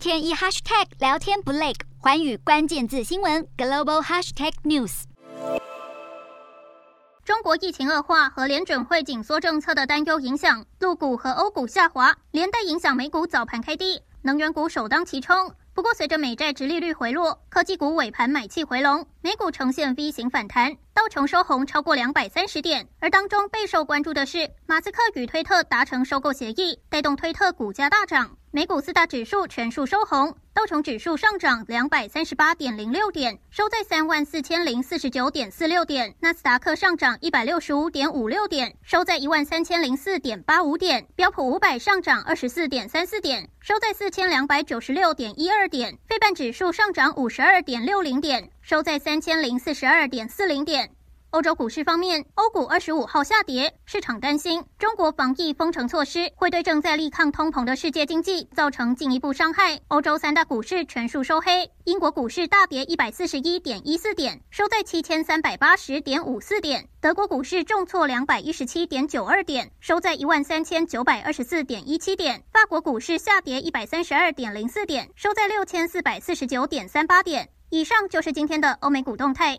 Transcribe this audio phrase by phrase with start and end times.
[0.00, 5.02] 天一 hashtag 聊天不累，寰宇关键字新闻 global hashtag news。
[7.22, 15.54] 中国疫情恶化和联准会紧缩政策的担忧影响，陆股和欧股下滑，连带影响美股早盘开低，能源股首当其冲。
[15.80, 22.86] 不过，随着美债殖利率回落，科技股尾盘买气回笼，美股呈现 V 型反弹，道琼收红超过两百三十点。
[22.98, 28.36] 而当中备受关注的是，马斯克与推特达成收购协议，带动推特股价大涨。
[28.52, 50.90] 美股四大指数全数收红，道琼指数上涨两百三十八点零六点，收在三万四千零四十九点四六点；纳斯达克上涨一百六十五点五六点，收在一万三千零四点八五点；标普五百上涨二十四点三四点，收在四千两百九十六点一二点；费半指数上涨五十二点六零点，收在三千零四十二点四零点。
[51.30, 59.80] 欧洲股市方面，欧股二十五号下跌，市场担心中国防疫封城措施会对正在力抗通膨的世界经济造成进一步伤害。
[59.86, 77.50] 欧洲三大股市全数收黑，英国股市大跌一百四十一点一四点，收在七千三百八十点五四点；德国股市重挫两百一十七点九二点，收在一万三千九百二十四点一七点；法国股市下跌一百三十二点零四点，收在六千四百四十九点三八点。
[77.72, 79.56] 以上就是今天的欧美股动态。